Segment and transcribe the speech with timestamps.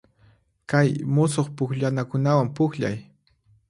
[0.73, 2.97] Kay musuq pukllanakunawan pukllay.